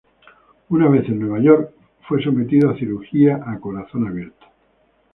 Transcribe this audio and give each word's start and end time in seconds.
Una 0.69 0.89
vez 0.89 1.05
en 1.09 1.19
Nueva 1.19 1.39
York 1.39 1.75
fue 2.07 2.23
sometido 2.23 2.71
a 2.71 2.75
cirugía 2.75 3.39
a 3.45 3.59
corazón 3.59 4.07
abierto. 4.07 4.47